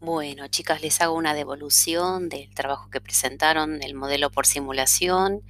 [0.00, 5.42] Bueno, chicas, les hago una devolución del trabajo que presentaron, el modelo por simulación.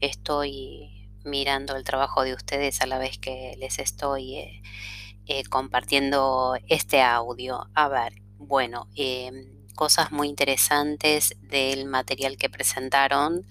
[0.00, 4.62] Estoy mirando el trabajo de ustedes a la vez que les estoy eh,
[5.26, 7.68] eh, compartiendo este audio.
[7.74, 13.44] A ver, bueno, em, cosas muy interesantes del material que presentaron.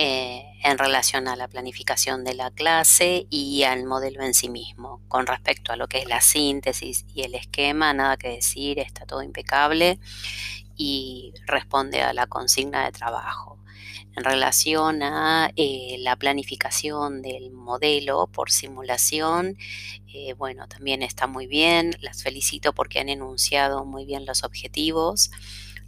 [0.00, 5.00] Eh, en relación a la planificación de la clase y al modelo en sí mismo.
[5.08, 9.06] Con respecto a lo que es la síntesis y el esquema, nada que decir, está
[9.06, 9.98] todo impecable
[10.76, 13.58] y responde a la consigna de trabajo.
[14.14, 19.58] En relación a eh, la planificación del modelo por simulación,
[20.14, 21.96] eh, bueno, también está muy bien.
[22.02, 25.32] Las felicito porque han enunciado muy bien los objetivos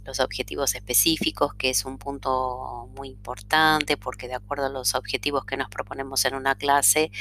[0.05, 5.45] los objetivos específicos, que es un punto muy importante porque de acuerdo a los objetivos
[5.45, 7.11] que nos proponemos en una clase,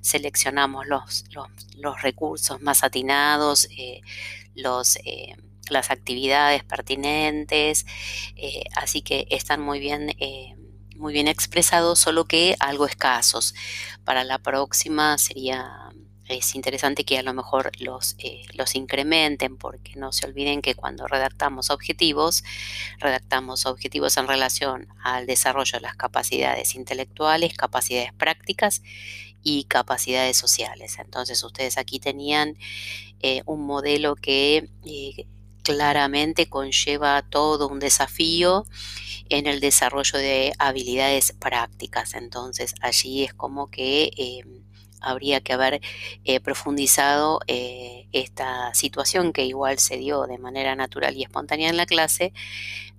[0.00, 1.24] seleccionamos los,
[1.76, 4.00] los, recursos más atinados, eh,
[4.54, 5.34] los, eh,
[5.70, 7.86] las actividades pertinentes,
[8.36, 10.14] eh, así que están muy bien
[10.96, 13.54] muy bien expresados, solo que algo escasos.
[14.04, 15.90] Para la próxima sería
[16.28, 20.74] es interesante que a lo mejor los, eh, los incrementen porque no se olviden que
[20.74, 22.44] cuando redactamos objetivos,
[22.98, 28.82] redactamos objetivos en relación al desarrollo de las capacidades intelectuales, capacidades prácticas
[29.42, 30.98] y capacidades sociales.
[30.98, 32.58] Entonces ustedes aquí tenían
[33.20, 35.26] eh, un modelo que eh,
[35.62, 38.64] claramente conlleva todo un desafío
[39.30, 42.14] en el desarrollo de habilidades prácticas.
[42.14, 44.10] Entonces allí es como que
[45.00, 45.80] habría que haber
[46.24, 51.76] eh, profundizado eh, esta situación que igual se dio de manera natural y espontánea en
[51.76, 52.32] la clase,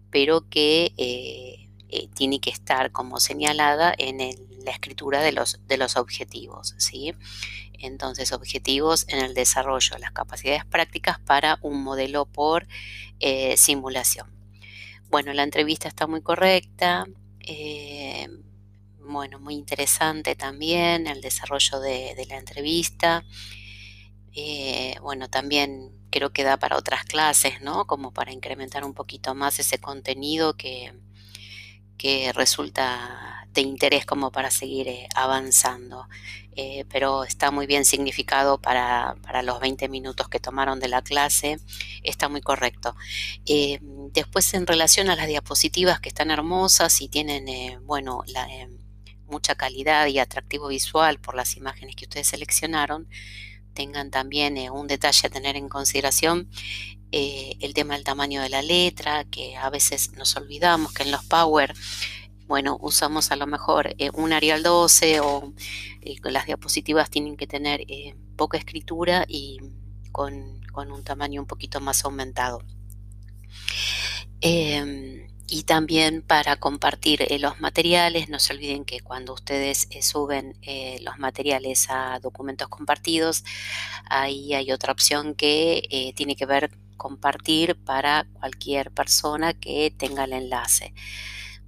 [0.10, 1.68] pero que eh,
[2.14, 4.18] tiene que estar como señalada en
[4.64, 6.76] la escritura de los, de los objetivos.
[6.78, 7.14] ¿sí?
[7.74, 12.68] Entonces, objetivos en el desarrollo de las capacidades prácticas para un modelo por
[13.58, 14.28] simulación.
[15.10, 17.06] Bueno, la entrevista está muy correcta
[19.10, 23.26] bueno, muy interesante también el desarrollo de, la entrevista.
[24.34, 27.86] Eh, bueno, también creo que da para otras clases, ¿no?
[27.88, 30.94] Como para incrementar un poquito más ese contenido que,
[31.98, 36.08] que resulta de interés como para seguir eh, avanzando.
[36.56, 41.58] Eh, pero está muy bien significado para, los 20 minutos que tomaron de la clase,
[42.04, 42.96] está muy correcto.
[44.12, 47.46] después en relación a las diapositivas que están hermosas y tienen,
[47.86, 48.48] bueno, la
[49.30, 53.08] mucha calidad y atractivo visual por las imágenes que ustedes seleccionaron,
[53.74, 56.50] tengan también eh, un detalle a tener en consideración,
[57.12, 61.12] eh, el tema del tamaño de la letra, que a veces nos olvidamos que en
[61.12, 61.74] los Power,
[62.46, 65.54] bueno, usamos a lo mejor eh, un Arial 12 o
[66.24, 67.86] las diapositivas tienen que tener
[68.36, 69.60] poca escritura y
[70.12, 72.62] con, con, un tamaño un poquito más aumentado.
[74.42, 74.99] Em,
[75.52, 78.30] y también para compartir eh, los materiales.
[78.30, 83.44] No se olviden que cuando ustedes eh, suben eh, los materiales a documentos compartidos,
[84.10, 90.34] ahí hay otra opción que tiene que ver compartir para cualquier persona que tenga el
[90.34, 90.94] enlace.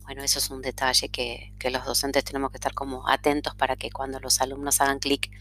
[0.04, 3.76] Bueno, eso es un detalle que, que los docentes tenemos que estar como atentos para
[3.78, 5.32] que cuando los alumnos hagan clic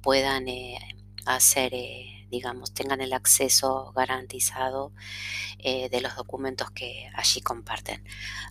[0.00, 0.46] puedan
[1.26, 1.72] hacer
[2.30, 4.92] digamos, tengan el acceso garantizado
[5.58, 8.04] eh, de los documentos que allí comparten.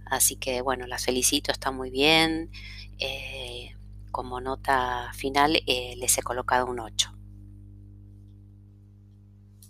[0.06, 2.52] Así que, bueno, las felicito, está muy bien.
[3.00, 3.76] Eh,
[4.12, 7.14] como nota final, eh, les he colocado un 8.